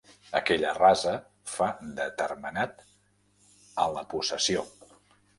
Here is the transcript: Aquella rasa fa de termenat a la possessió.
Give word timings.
Aquella 0.37 0.69
rasa 0.77 1.11
fa 1.55 1.67
de 1.99 2.07
termenat 2.21 2.81
a 3.83 3.85
la 3.97 4.03
possessió. 4.15 4.65